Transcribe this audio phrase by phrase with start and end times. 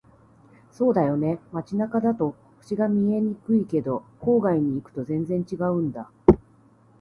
[0.71, 1.39] そうだよね。
[1.51, 6.09] 街中だと星が見えにくいけど、郊外に行くと全然違うんだ。